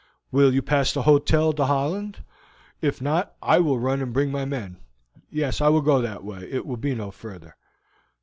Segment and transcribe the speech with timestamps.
[0.31, 2.23] "Will you pass the Hotel d'Hollande?
[2.81, 4.77] If not, I will run and bring my men."
[5.29, 7.55] "Yes, I will go that way; it will be no further."